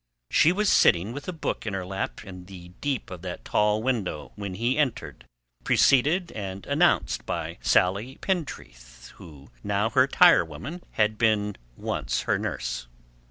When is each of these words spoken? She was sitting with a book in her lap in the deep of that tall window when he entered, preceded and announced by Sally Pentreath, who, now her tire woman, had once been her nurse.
She 0.31 0.51
was 0.51 0.67
sitting 0.67 1.11
with 1.13 1.27
a 1.27 1.31
book 1.31 1.67
in 1.67 1.75
her 1.75 1.85
lap 1.85 2.25
in 2.25 2.45
the 2.45 2.69
deep 2.69 3.11
of 3.11 3.21
that 3.21 3.45
tall 3.45 3.83
window 3.83 4.31
when 4.33 4.55
he 4.55 4.75
entered, 4.79 5.25
preceded 5.63 6.31
and 6.31 6.65
announced 6.65 7.23
by 7.27 7.59
Sally 7.61 8.15
Pentreath, 8.19 9.11
who, 9.17 9.51
now 9.63 9.91
her 9.91 10.07
tire 10.07 10.43
woman, 10.43 10.81
had 10.93 11.21
once 11.77 12.19
been 12.23 12.25
her 12.25 12.39
nurse. 12.39 12.87